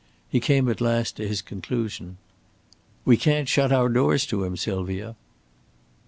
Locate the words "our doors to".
3.71-4.43